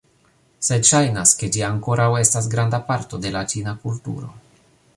[0.67, 4.31] Sed ŝajnas, ke ĝi ankoraŭ estas granda parto de la ĉina kulturo